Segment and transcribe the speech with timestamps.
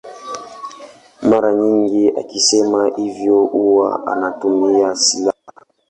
[1.21, 5.51] Mara nyingi akisema hivyo huwa anatumia silaha.